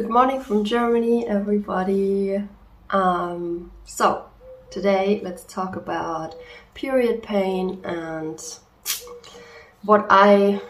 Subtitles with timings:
[0.00, 2.42] Good morning from Germany, everybody.
[2.88, 4.24] Um, so,
[4.70, 6.34] today let's talk about
[6.72, 8.40] period pain and
[9.82, 10.62] what I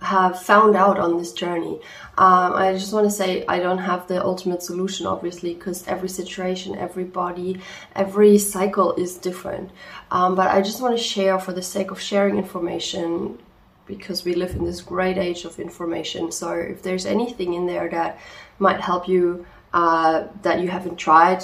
[0.00, 1.82] have found out on this journey.
[2.16, 6.08] Um, I just want to say I don't have the ultimate solution, obviously, because every
[6.08, 7.60] situation, every body,
[7.94, 9.70] every cycle is different.
[10.10, 13.38] Um, but I just want to share for the sake of sharing information
[13.86, 16.30] because we live in this great age of information.
[16.32, 18.18] So if there's anything in there that
[18.58, 21.42] might help you uh, that you haven't tried,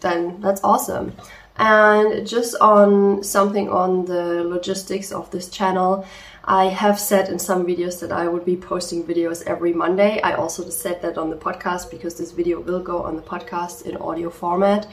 [0.00, 1.12] then that's awesome.
[1.58, 6.06] And just on something on the logistics of this channel,
[6.44, 10.20] I have said in some videos that I would be posting videos every Monday.
[10.20, 13.86] I also said that on the podcast because this video will go on the podcast
[13.86, 14.86] in audio format.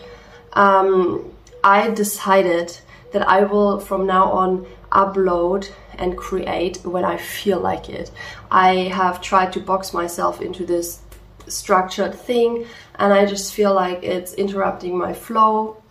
[0.54, 1.32] Um,
[1.64, 2.78] I decided
[3.12, 8.12] that I will from now on upload and create when I feel like it.
[8.52, 11.00] I have tried to box myself into this
[11.48, 12.66] structured thing
[12.96, 15.82] and I just feel like it's interrupting my flow.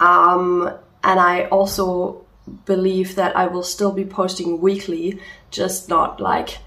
[0.00, 2.24] Um, and I also
[2.64, 6.58] believe that I will still be posting weekly, just not like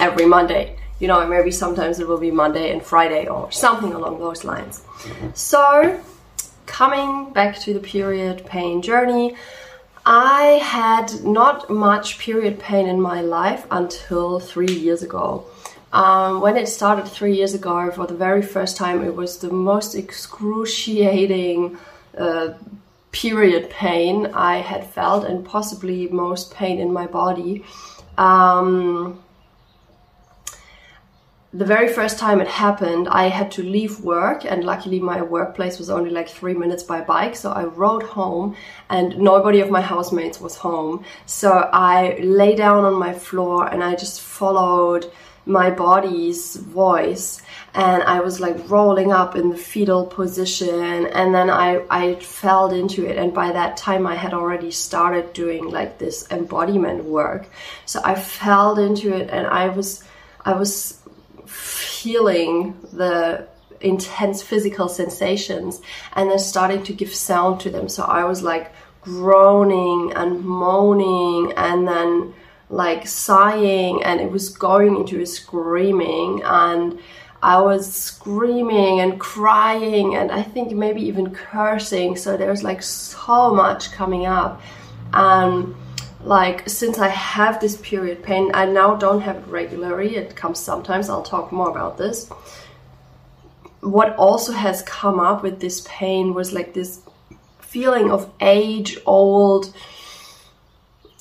[0.00, 0.76] every Monday.
[0.98, 4.82] You know, maybe sometimes it will be Monday and Friday or something along those lines.
[5.34, 5.98] So,
[6.66, 9.34] coming back to the period pain journey,
[10.12, 15.46] I had not much period pain in my life until three years ago.
[15.92, 19.52] Um, when it started three years ago, for the very first time, it was the
[19.52, 21.78] most excruciating
[22.18, 22.54] uh,
[23.12, 27.64] period pain I had felt, and possibly most pain in my body.
[28.18, 29.22] Um,
[31.52, 35.80] the very first time it happened, I had to leave work, and luckily my workplace
[35.80, 37.34] was only like three minutes by bike.
[37.34, 38.54] So I rode home,
[38.88, 41.04] and nobody of my housemates was home.
[41.26, 45.10] So I lay down on my floor and I just followed
[45.46, 47.42] my body's voice
[47.74, 52.70] and I was like rolling up in the fetal position and then I, I fell
[52.70, 57.46] into it and by that time I had already started doing like this embodiment work
[57.86, 60.04] so I fell into it and I was
[60.44, 60.99] I was
[62.02, 63.46] feeling the
[63.80, 65.80] intense physical sensations
[66.14, 67.88] and then starting to give sound to them.
[67.88, 72.34] So I was like groaning and moaning and then
[72.68, 76.98] like sighing and it was going into a screaming and
[77.42, 82.16] I was screaming and crying and I think maybe even cursing.
[82.16, 84.60] So there was like so much coming up.
[85.12, 85.74] And
[86.24, 90.16] like since I have this period pain, I now don't have it regularly.
[90.16, 91.08] It comes sometimes.
[91.08, 92.28] I'll talk more about this.
[93.80, 97.00] What also has come up with this pain was like this
[97.60, 99.72] feeling of age old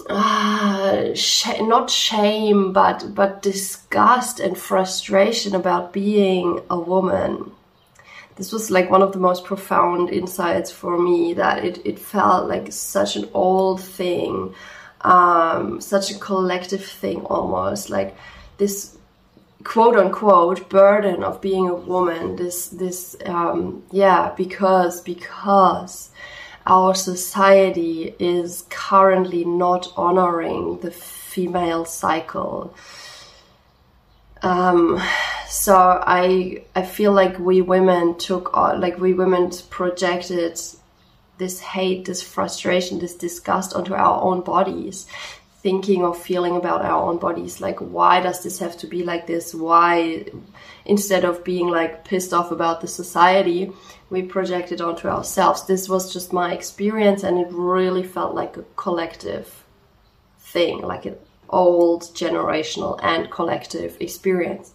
[0.10, 7.52] uh, sh- not shame but but disgust and frustration about being a woman
[8.38, 12.48] this was like one of the most profound insights for me that it, it felt
[12.48, 14.56] like such an old thing
[15.02, 18.16] um, such a collective thing almost like
[18.58, 18.98] this
[19.64, 26.12] quote unquote burden of being a woman this this um, yeah because because
[26.70, 32.76] our society is currently not honoring the female cycle.
[34.42, 35.02] Um,
[35.48, 40.60] so I I feel like we women took on like we women projected
[41.40, 45.08] this hate, this frustration, this disgust onto our own bodies,
[45.64, 47.60] thinking or feeling about our own bodies.
[47.60, 49.56] Like, why does this have to be like this?
[49.56, 50.26] Why,
[50.86, 53.72] instead of being like pissed off about the society,
[54.10, 55.66] we project it onto ourselves.
[55.66, 59.64] This was just my experience, and it really felt like a collective
[60.40, 61.18] thing, like an
[61.50, 64.74] old generational and collective experience.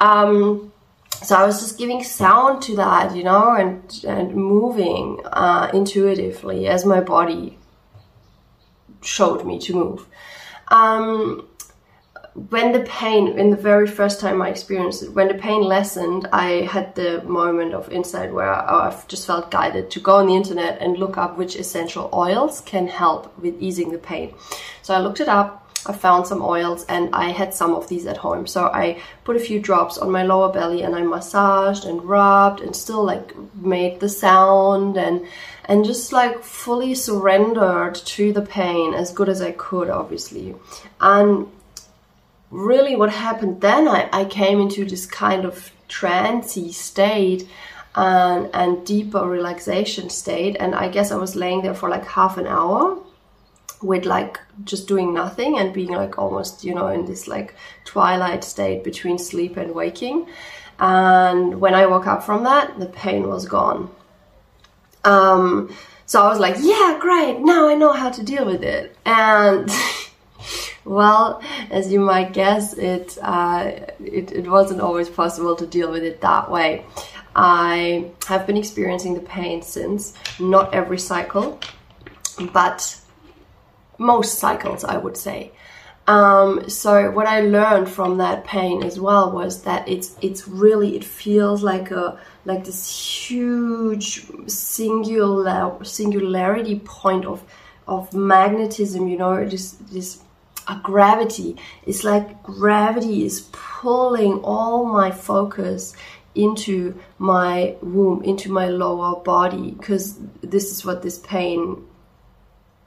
[0.00, 0.71] Um,
[1.22, 6.66] so I was just giving sound to that, you know, and and moving uh, intuitively
[6.66, 7.58] as my body
[9.02, 10.06] showed me to move.
[10.68, 11.48] Um,
[12.48, 16.26] when the pain, in the very first time I experienced it, when the pain lessened,
[16.32, 20.34] I had the moment of insight where I just felt guided to go on the
[20.34, 24.34] internet and look up which essential oils can help with easing the pain.
[24.80, 28.06] So I looked it up I found some oils and I had some of these
[28.06, 28.46] at home.
[28.46, 32.60] So I put a few drops on my lower belly and I massaged and rubbed
[32.60, 35.26] and still like made the sound and
[35.64, 40.54] and just like fully surrendered to the pain as good as I could, obviously.
[41.00, 41.48] And
[42.50, 47.48] really what happened then, I, I came into this kind of trancy state
[47.94, 50.56] and, and deeper relaxation state.
[50.58, 52.98] And I guess I was laying there for like half an hour
[53.82, 58.44] with like just doing nothing and being like almost you know in this like twilight
[58.44, 60.26] state between sleep and waking
[60.82, 63.88] And when I woke up from that, the pain was gone.
[65.04, 65.74] Um,
[66.06, 67.38] so I was like, yeah, great.
[67.38, 68.96] Now I know how to deal with it.
[69.06, 69.70] And
[70.84, 71.40] well,
[71.70, 73.70] as you might guess, it, uh,
[74.04, 76.84] it, it wasn't always possible to deal with it that way.
[77.34, 81.60] I have been experiencing the pain since, not every cycle,
[82.52, 82.98] but
[84.02, 85.52] most cycles, I would say.
[86.06, 90.96] Um, so what I learned from that pain as well was that it's it's really
[90.96, 97.44] it feels like a like this huge singular singularity point of
[97.86, 99.06] of magnetism.
[99.06, 100.20] You know, this this
[100.66, 101.56] a gravity.
[101.86, 105.94] It's like gravity is pulling all my focus
[106.34, 111.84] into my womb, into my lower body, because this is what this pain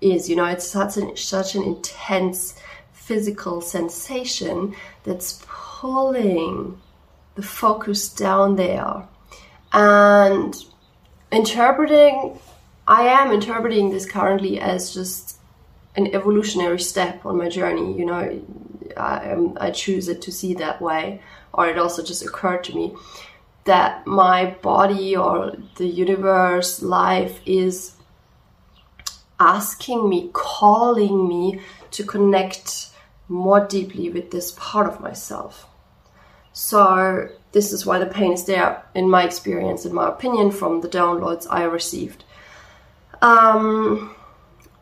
[0.05, 0.29] is.
[0.29, 2.59] You know, it's such an such an intense
[2.93, 6.79] physical sensation that's pulling
[7.35, 9.07] the focus down there.
[9.71, 10.55] And
[11.31, 12.39] interpreting,
[12.87, 15.37] I am interpreting this currently as just
[15.95, 17.97] an evolutionary step on my journey.
[17.97, 18.41] You know,
[18.97, 21.21] I, um, I choose it to see that way,
[21.53, 22.95] or it also just occurred to me
[23.65, 27.94] that my body or the universe, life is
[29.39, 31.61] asking me, calling me
[31.91, 32.89] to connect
[33.27, 35.67] more deeply with this part of myself.
[36.53, 40.81] So, this is why the pain is there, in my experience, in my opinion, from
[40.81, 42.23] the downloads I received.
[43.21, 44.15] Um,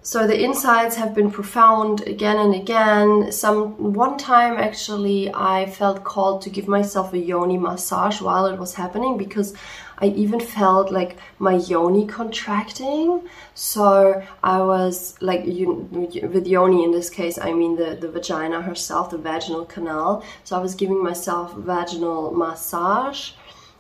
[0.04, 3.32] so the insights have been profound again and again.
[3.32, 8.60] Some one time actually I felt called to give myself a yoni massage while it
[8.60, 9.54] was happening because
[10.00, 13.30] I even felt like my yoni contracting.
[13.54, 15.88] So I was like you,
[16.34, 20.26] with yoni in this case I mean the the vagina herself, the vaginal canal.
[20.44, 23.32] So I was giving myself vaginal massage.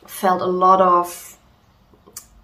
[0.08, 1.33] Felt a lot of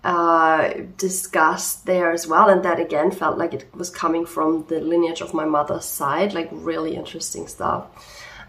[0.03, 2.49] uh, discussed there as well.
[2.49, 6.33] And that again felt like it was coming from the lineage of my mother's side,
[6.33, 7.85] like really interesting stuff.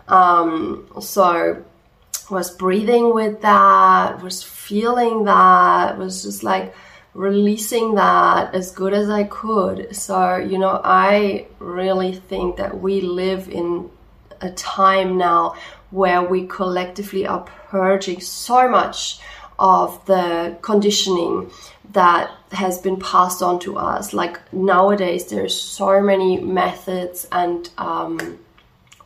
[0.08, 1.64] Um, so
[2.30, 6.74] was breathing with that, was feeling that, was just like
[7.14, 9.94] releasing that as good as I could.
[9.94, 13.90] So, you know, I really think that we live in
[14.40, 15.56] a time now
[15.90, 19.20] where we collectively are purging so much
[19.60, 21.50] of the conditioning
[21.92, 24.12] that has been passed on to us.
[24.12, 28.38] Like nowadays, there's so many methods and um,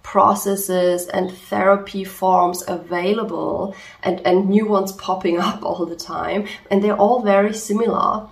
[0.02, 6.82] processes and therapy forms available, and, and new ones popping up all the time, and
[6.82, 8.28] they're all very similar.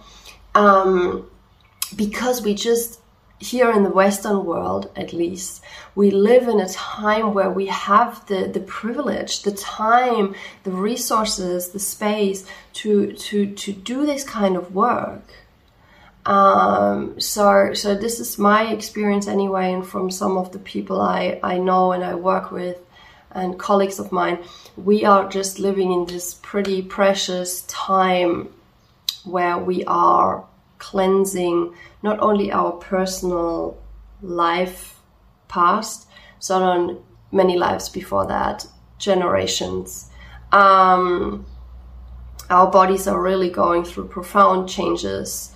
[0.55, 1.29] Um,
[1.97, 3.02] because we just
[3.43, 5.62] here in the Western world, at least,
[5.94, 11.71] we live in a time where we have the, the privilege, the time, the resources,
[11.71, 15.25] the space to, to, to do this kind of work.
[16.25, 21.41] Um, so, so this is my experience anyway, and from some of the people I,
[21.43, 22.79] I know and I work with
[23.33, 24.39] and colleagues of mine,
[24.77, 28.53] we are just living in this pretty precious time
[29.25, 30.44] where we are
[30.82, 33.81] cleansing not only our personal
[34.20, 34.99] life
[35.46, 36.08] past,
[36.50, 37.00] on
[37.31, 38.67] many lives before that,
[38.99, 40.11] generations.
[40.50, 41.46] Um,
[42.50, 45.53] our bodies are really going through profound changes.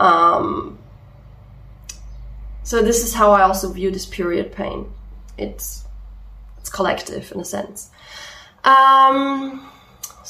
[0.00, 0.78] Um,
[2.64, 4.92] so this is how I also view this period pain.
[5.38, 5.84] It's
[6.58, 7.90] it's collective in a sense.
[8.64, 9.69] Um,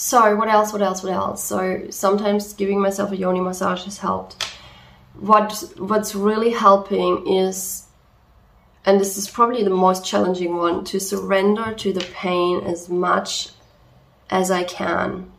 [0.01, 0.73] so what else?
[0.73, 1.03] What else?
[1.03, 1.45] What else?
[1.45, 4.43] So sometimes giving myself a yoni massage has helped.
[5.13, 7.85] What what's really helping is,
[8.87, 13.51] and this is probably the most challenging one, to surrender to the pain as much
[14.31, 15.31] as I can.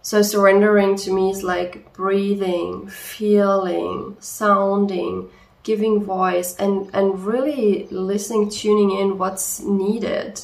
[0.00, 5.28] So surrendering to me is like breathing, feeling, sounding,
[5.62, 10.40] giving voice, and and really listening, tuning in what's needed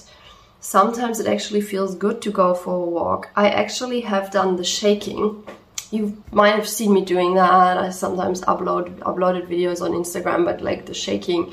[0.65, 3.29] Sometimes it actually feels good to go for a walk.
[3.37, 5.47] I actually have done the shaking.
[5.91, 7.77] You might have seen me doing that.
[7.77, 11.53] I sometimes upload uploaded videos on Instagram, but like the shaking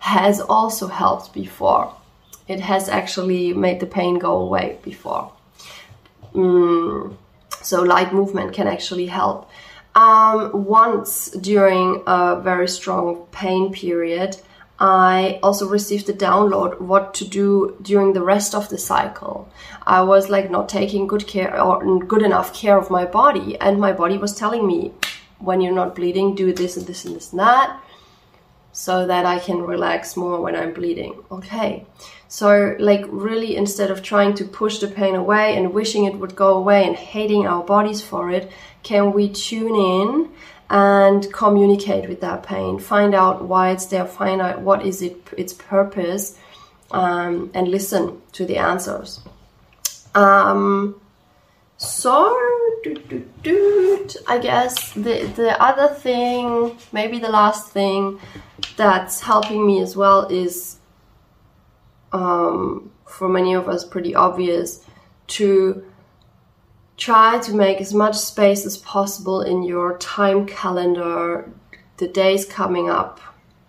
[0.00, 1.94] has also helped before.
[2.48, 5.32] It has actually made the pain go away before.
[6.34, 7.16] Mm,
[7.62, 9.48] so light movement can actually help.
[9.94, 14.36] Um, once during a very strong pain period,
[14.80, 19.48] I also received a download what to do during the rest of the cycle.
[19.84, 23.58] I was like not taking good care or mm, good enough care of my body,
[23.60, 24.92] and my body was telling me,
[25.40, 27.80] when you're not bleeding, do this and this and this and that.
[28.72, 31.14] so that I can relax more when I'm bleeding.
[31.32, 31.84] Okay.
[32.28, 36.36] So, like, really, instead of trying to push the pain away and wishing it would
[36.36, 38.50] go away and hating our bodies for it,
[38.82, 40.30] can we tune in
[40.70, 42.78] and communicate with that pain?
[42.78, 46.38] Find out why it's there, find out what is it, its purpose,
[46.90, 49.20] um, and listen to the answers.
[50.14, 51.00] Um,
[51.76, 52.26] so,
[54.26, 58.20] I guess the the other thing, maybe the last thing
[58.76, 60.78] that's helping me as well is,
[62.12, 64.84] um, for many of us, pretty obvious
[65.28, 65.84] to
[66.98, 71.50] try to make as much space as possible in your time calendar,
[71.96, 73.20] the days coming up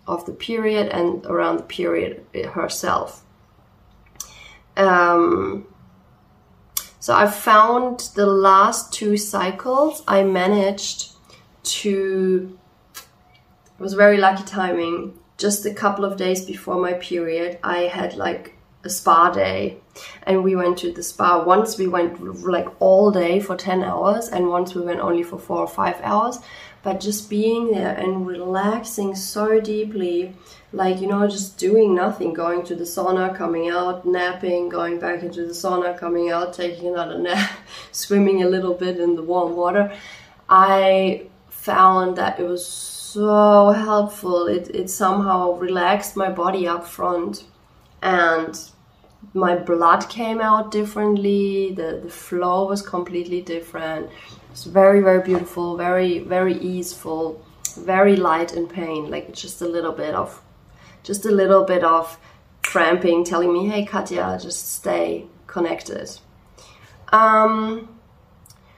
[0.07, 3.23] of the period and around the period herself.
[4.75, 5.67] Um,
[6.99, 11.11] so I found the last two cycles I managed
[11.63, 12.57] to,
[12.95, 15.19] it was very lucky timing.
[15.37, 19.77] Just a couple of days before my period, I had like a spa day
[20.23, 21.43] and we went to the spa.
[21.43, 25.37] Once we went like all day for 10 hours and once we went only for
[25.37, 26.39] four or five hours.
[26.81, 30.33] But just being there and relaxing so deeply
[30.71, 35.23] like you know just doing nothing going to the sauna coming out napping going back
[35.23, 37.51] into the sauna coming out taking another nap
[37.91, 39.91] swimming a little bit in the warm water
[40.47, 47.45] i found that it was so helpful it, it somehow relaxed my body up front
[48.01, 48.69] and
[49.33, 54.09] my blood came out differently the, the flow was completely different
[54.51, 57.43] it's very very beautiful very very easeful
[57.77, 60.41] very light in pain like just a little bit of
[61.03, 62.17] just a little bit of
[62.69, 66.07] cramping telling me, hey, Katja, just stay connected.
[67.11, 67.99] Um,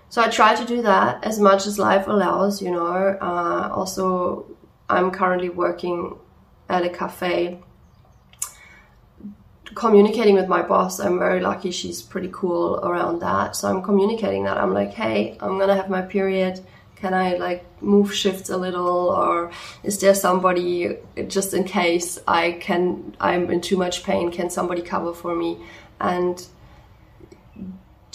[0.10, 3.18] so I try to do that as much as life allows, you know.
[3.22, 4.46] Uh, also,
[4.90, 6.18] I'm currently working
[6.70, 7.60] at a cafe
[9.76, 13.56] communicating with my boss i'm very lucky she's pretty cool around that.
[13.56, 14.58] So i'm communicating that.
[14.58, 16.60] I'm like hey i'm gonna have my period.
[16.96, 19.10] Can I like move shifts a little?
[19.10, 19.50] Or
[19.84, 20.98] is there somebody
[21.28, 25.58] just in case I can I'm in too much pain can somebody cover for me?
[26.00, 26.46] And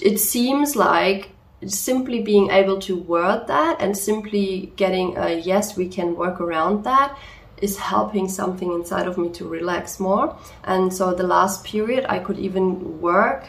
[0.01, 1.31] it seems like
[1.67, 6.85] simply being able to word that and simply getting a yes we can work around
[6.85, 7.19] that
[7.63, 10.37] is helping something inside of me to relax more.
[10.65, 13.45] And so the last period I could even work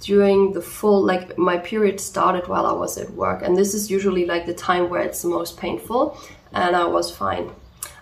[0.00, 3.42] during the full like my period started while I was at work.
[3.42, 6.18] And this is usually like the time where it's the most painful
[6.52, 7.50] and I was fine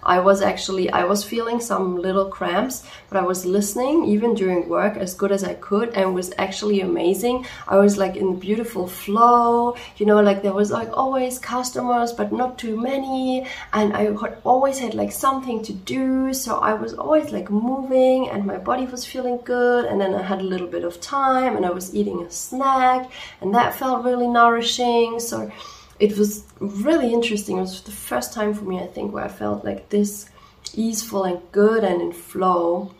[0.08, 4.68] I was actually I was feeling some little cramps, but I was listening even during
[4.68, 7.44] work as good as I could and was actually amazing.
[7.68, 12.32] I was like in beautiful flow, you know, like there was like always customers but
[12.32, 16.94] not too many and I had always had like something to do, so I was
[16.94, 20.68] always like moving and my body was feeling good and then I had a little
[20.68, 23.10] bit of time and I was eating a snack
[23.42, 25.20] and that felt really nourishing.
[25.20, 25.52] So
[25.98, 27.58] it was really interesting.
[27.58, 30.30] It was the first time for me, I think, where I felt like this
[30.74, 32.94] easeful and good and in flow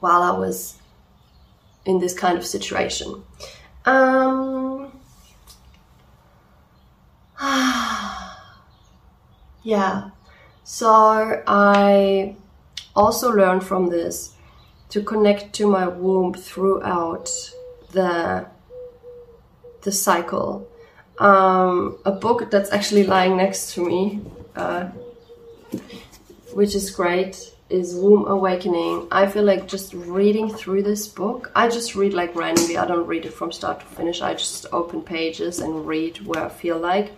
[0.00, 0.76] while I was
[1.84, 3.22] in this kind of situation.
[3.84, 4.92] Um,
[9.62, 10.10] yeah,
[10.64, 12.36] so I
[12.94, 14.34] also learned from this
[14.90, 17.30] to connect to my womb throughout
[17.92, 18.46] the
[19.82, 20.68] the cycle
[21.20, 24.20] um, a book that's actually lying next to me,
[24.56, 24.86] uh,
[26.54, 29.06] which is great, is Womb Awakening.
[29.12, 32.78] I feel like just reading through this book, I just read like randomly.
[32.78, 34.22] I don't read it from start to finish.
[34.22, 37.12] I just open pages and read where I feel like.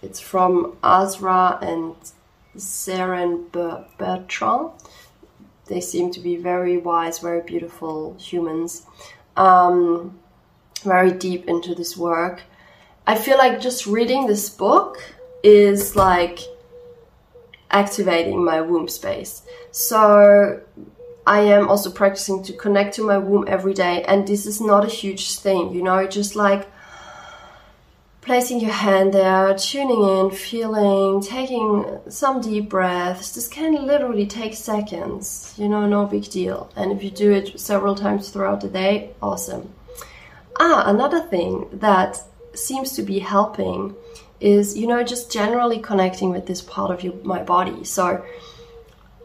[0.00, 1.96] It's from Azra and
[2.56, 3.50] Seren
[3.98, 4.70] Bertrand.
[5.66, 8.86] They seem to be very wise, very beautiful humans.
[9.36, 10.20] Um,
[10.84, 12.42] very deep into this work
[13.06, 14.98] I feel like just reading this book
[15.42, 16.38] is like
[17.70, 19.42] activating my womb space.
[19.72, 20.60] So
[21.26, 24.84] I am also practicing to connect to my womb every day, and this is not
[24.84, 26.70] a huge thing, you know, just like
[28.20, 33.34] placing your hand there, tuning in, feeling, taking some deep breaths.
[33.34, 36.70] This can literally take seconds, you know, no big deal.
[36.74, 39.74] And if you do it several times throughout the day, awesome.
[40.58, 42.22] Ah, another thing that
[42.58, 43.94] seems to be helping
[44.40, 47.84] is you know just generally connecting with this part of your, my body.
[47.84, 48.24] So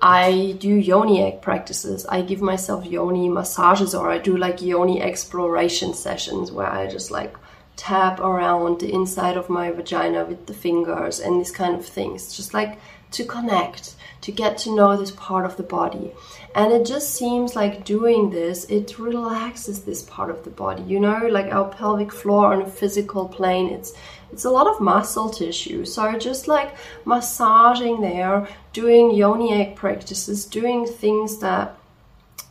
[0.01, 2.05] i do yoni egg practices.
[2.05, 7.11] I give myself yoni massages or i do like yoni exploration sessions where i just
[7.11, 7.35] like
[7.79, 12.35] tap around the inside of my vagina with the fingers and these kind of things.
[12.35, 12.77] Just like
[13.11, 16.11] to connect, to get to know this part of the body.
[16.55, 20.83] And it just seems like doing this, it relaxes this part of the body.
[20.83, 23.93] You know, like our pelvic floor on a physical plane, it's
[24.31, 25.85] it's a lot of muscle tissue.
[25.85, 26.75] So just like
[27.05, 31.75] massaging there, doing yoni egg practices, doing things that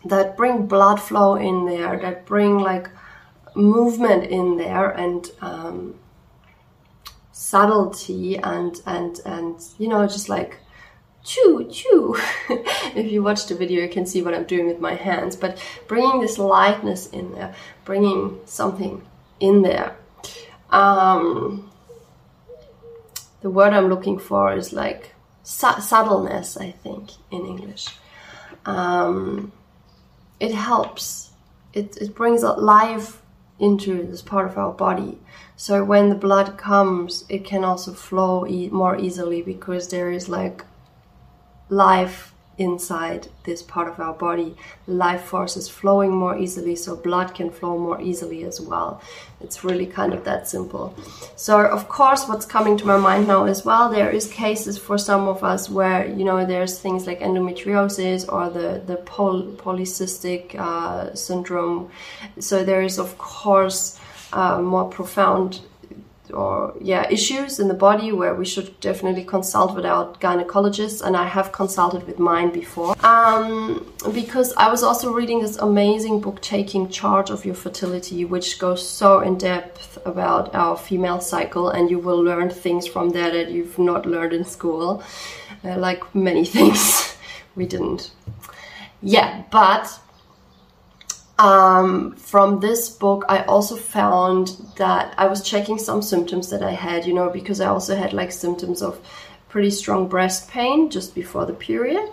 [0.05, 2.89] that bring blood flow in there, that bring like
[3.55, 5.95] movement in there and um,
[7.51, 10.59] subtlety and and and you know just like
[11.25, 12.17] chew chew.
[13.01, 15.53] If you watch the video you can see what i'm doing with my hands but
[15.87, 19.03] bringing this lightness in there bringing something
[19.41, 19.97] in there
[20.71, 21.71] um,
[23.41, 27.89] the word i'm looking for is like su- subtleness i think in english.
[28.67, 29.53] Um,
[30.41, 31.31] it helps.
[31.73, 33.23] It, it brings a life
[33.59, 35.19] into this part of our body.
[35.57, 40.29] So when the blood comes it can also flow e- more easily because there is
[40.29, 40.65] like
[41.69, 42.28] life
[42.59, 44.57] inside this part of our body.
[44.87, 49.01] Life force is flowing more easily, so blood can flow more easily as well.
[49.41, 50.95] It's really kind of that simple.
[51.37, 54.99] So, of course, what's coming to my mind now as well, there is cases for
[54.99, 60.55] some of us where you know there's things like endometriosis or the the poly- polycystic
[60.57, 61.91] uh, syndrome.
[62.41, 63.99] So there is, of course,
[64.33, 65.61] uh, more profound
[66.33, 71.17] or yeah issues in the body where we should definitely consult with our gynecologist and
[71.17, 72.95] i have consulted with mine before.
[73.05, 78.59] Um, because i was also reading this amazing book taking charge of your fertility which
[78.59, 83.31] goes so in depth about our female cycle and you will learn things from there
[83.31, 85.03] that you've not learned in school.
[85.65, 87.17] Uh, like many things
[87.57, 88.11] we didn't.
[89.03, 90.01] Yeah but
[91.39, 96.73] um, from this book, I also found that I was checking some symptoms that I
[96.73, 99.01] had, you know, because I also had like symptoms of
[99.49, 102.11] pretty strong breast pain just before the period.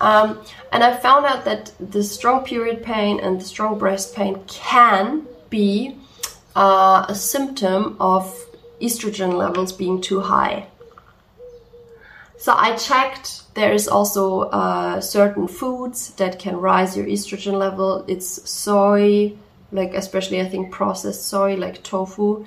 [0.00, 0.40] Um,
[0.72, 5.26] and I found out that the strong period pain and the strong breast pain can
[5.50, 5.96] be
[6.56, 8.34] uh, a symptom of
[8.80, 10.66] estrogen levels being too high.
[12.40, 13.54] So I checked.
[13.54, 18.02] There is also uh, certain foods that can rise your estrogen level.
[18.08, 19.34] It's soy,
[19.72, 22.46] like especially I think processed soy, like tofu.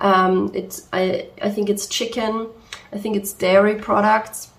[0.00, 2.50] Um, it's I I think it's chicken.
[2.92, 4.50] I think it's dairy products,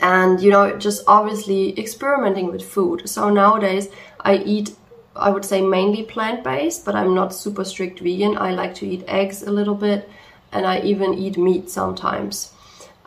[0.00, 3.08] and you know just obviously experimenting with food.
[3.08, 3.88] So nowadays
[4.20, 4.76] I eat
[5.16, 8.38] I would say mainly plant based, but I'm not super strict vegan.
[8.38, 10.08] I like to eat eggs a little bit,
[10.52, 12.52] and I even eat meat sometimes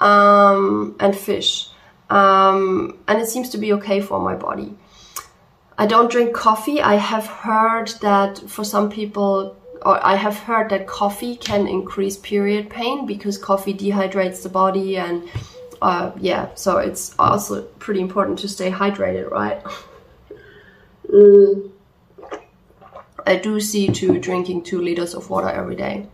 [0.02, 1.70] um, and fish.
[2.10, 4.76] Um, and it seems to be okay for my body.
[5.78, 6.82] I don't drink coffee.
[6.82, 12.18] I have heard that for some people, or I have heard that coffee can increase
[12.18, 15.24] period pain because coffee dehydrates the body and
[15.82, 19.64] uh, yeah, so it's also pretty important to stay hydrated, right?
[21.10, 21.72] mm.
[23.26, 26.08] I do see to drinking two liters of water every day.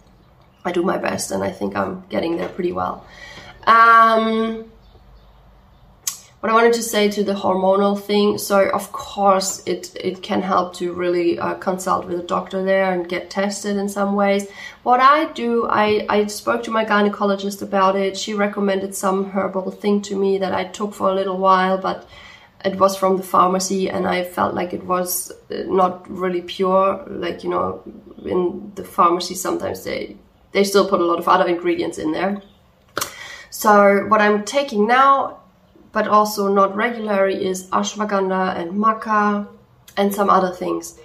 [0.64, 3.06] I do my best and I think I'm getting there pretty well.
[3.68, 4.72] Um,
[6.40, 10.42] what I wanted to say to the hormonal thing, so of course it, it can
[10.42, 14.48] help to really uh, consult with a doctor there and get tested in some ways.
[14.84, 18.18] What I do, I, I spoke to my gynecologist about it.
[18.18, 22.08] She recommended some herbal thing to me that I took for a little while, but
[22.64, 27.04] it was from the pharmacy and I felt like it was uh, not really pure.
[27.08, 27.84] Like, you know,
[28.24, 30.16] in the pharmacy sometimes they,
[30.54, 32.42] they still put a lot of other ingredients in there.
[33.58, 35.40] So what I'm taking now,
[35.92, 39.48] but also not regularly, is ashwagandha and maca
[39.98, 41.00] and some other things.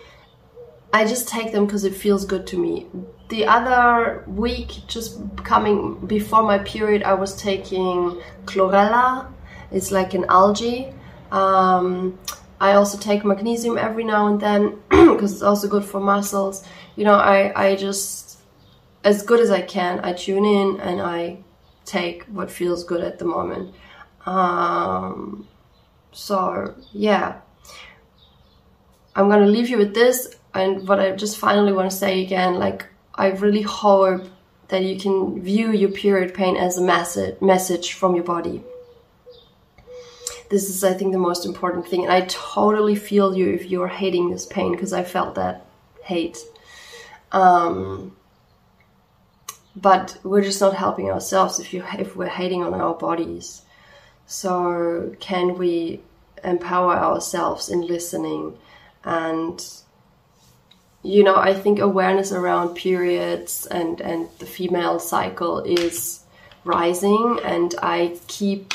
[0.93, 2.89] I just take them because it feels good to me.
[3.31, 9.33] The other week, just coming before my period, I was taking chlorella.
[9.71, 10.93] It's like an algae.
[11.31, 12.19] Um,
[12.61, 16.63] I also take magnesium every now and then because it's also good for muscles.
[16.97, 18.39] You know, I, I just,
[19.05, 21.39] as good as I can, I tune in and I
[21.85, 23.75] take what feels good at the moment.
[24.27, 25.49] Um,
[26.13, 27.41] so yeah,
[29.15, 30.37] I'm gonna leave you with this.
[30.55, 34.29] And what I just finally want to say again, like I really hope
[34.69, 38.63] that you can view your period pain as a message message from your body.
[40.51, 43.89] This is, I think, the most important thing, and I totally feel you if you're
[43.89, 45.65] hating this pain because I felt that
[46.05, 46.39] hate.
[47.33, 48.15] Um,
[49.75, 53.63] but we're just not helping ourselves if you if we're hating on our bodies.
[54.27, 56.01] So can we
[56.45, 58.57] empower ourselves in listening?
[59.05, 59.65] And
[61.05, 66.21] you know i think awareness around periods and and the female cycle is
[66.65, 67.41] rising.
[67.43, 68.73] And i keep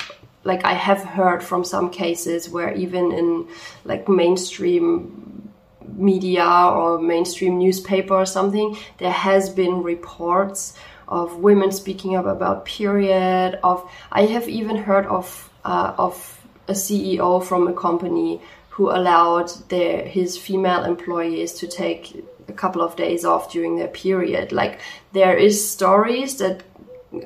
[0.48, 3.48] like I have heard from some cases where even in
[3.84, 5.47] like mainstream
[5.96, 12.66] media or mainstream newspaper or something, there has been reports of women speaking up about
[12.66, 13.60] period.
[13.64, 19.50] Of I have even heard of uh, of a CEO from a company who allowed
[19.70, 24.52] their his female employees to take a couple of days off during their period.
[24.52, 24.80] Like
[25.14, 26.64] there is stories that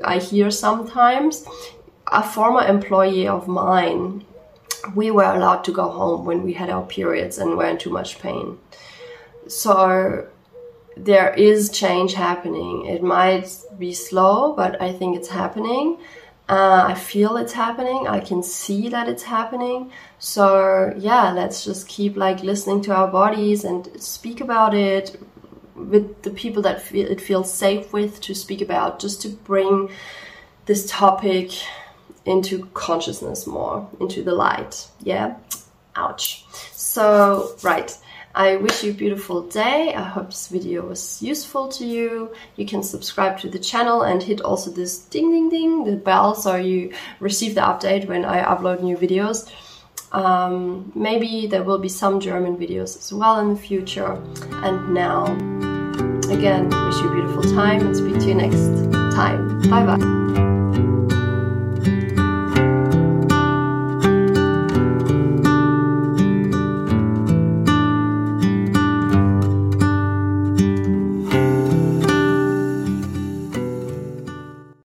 [0.04, 1.46] I hear sometimes.
[2.14, 4.26] A former employee of mine,
[4.96, 7.90] we were allowed to go home when we had our periods and were in too
[7.90, 8.58] much pain.
[9.48, 10.28] So
[10.98, 12.86] there is change happening.
[12.86, 15.98] It might be slow, but I think it's happening.
[16.50, 18.08] Uh, I feel it's happening.
[18.08, 19.92] I can see that it's happening.
[20.20, 25.22] So yeah, let's just keep like listening to our bodies and speak about it
[25.76, 29.90] with the people that it feels safe with to speak about, just to bring
[30.66, 31.52] this topic
[32.26, 34.88] into consciousness more, into the light.
[35.02, 35.36] Yeah.
[35.96, 36.46] Ouch.
[36.74, 37.96] So right.
[38.34, 39.94] I wish you a beautiful day.
[39.94, 42.34] I hope this video was useful to you.
[42.56, 46.34] You can subscribe to the channel and hit also this ding ding ding, the bell,
[46.34, 49.52] so you receive the update when I upload new videos.
[50.14, 54.14] Um, maybe there will be some German videos as well in the future.
[54.64, 55.26] And now,
[56.34, 59.62] again, wish you a beautiful time and speak to you next time.
[59.70, 60.61] Bye bye.